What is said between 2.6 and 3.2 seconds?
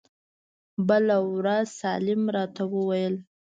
وويل.